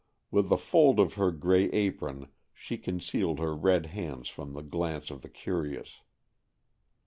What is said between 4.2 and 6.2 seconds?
from the glance of the curious.